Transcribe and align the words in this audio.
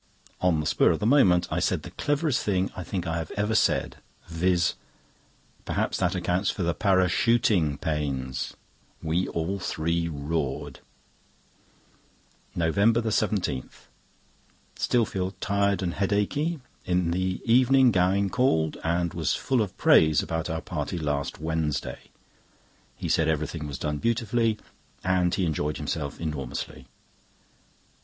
On 0.41 0.59
the 0.59 0.65
spur 0.65 0.89
of 0.89 0.97
the 0.97 1.05
moment 1.05 1.47
I 1.51 1.59
said 1.59 1.83
the 1.83 1.91
cleverest 1.91 2.43
thing 2.43 2.71
I 2.75 2.83
think 2.83 3.05
I 3.05 3.17
have 3.19 3.29
ever 3.37 3.53
said; 3.53 3.97
viz.: 4.27 4.73
"Perhaps 5.63 5.99
that 5.99 6.15
accounts 6.15 6.49
for 6.49 6.63
the 6.63 6.73
para_shooting_ 6.73 7.79
pains." 7.79 8.55
We 9.03 9.27
roared. 9.27 10.79
NOVEMBER 12.55 13.03
17.—Still 13.03 15.05
feel 15.05 15.31
tired 15.39 15.83
and 15.83 15.93
headachy! 15.93 16.59
In 16.83 17.11
the 17.11 17.39
evening 17.45 17.91
Gowing 17.91 18.31
called, 18.31 18.77
and 18.83 19.13
was 19.13 19.35
full 19.35 19.61
of 19.61 19.77
praise 19.77 20.23
about 20.23 20.49
our 20.49 20.61
party 20.61 20.97
last 20.97 21.39
Wednesday. 21.39 22.09
He 22.95 23.07
said 23.07 23.27
everything 23.27 23.67
was 23.67 23.77
done 23.77 23.99
beautifully, 23.99 24.57
and 25.03 25.31
he 25.35 25.45
enjoyed 25.45 25.77
himself 25.77 26.19
enormously. 26.19 26.87